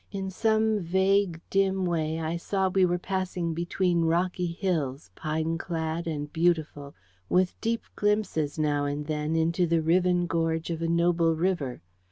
[0.11, 6.07] In some vague dim way I saw we were passing between rocky hills, pine clad
[6.07, 6.95] and beautiful,
[7.29, 11.83] with deep glimpses now and then into the riven gorge of a noble river.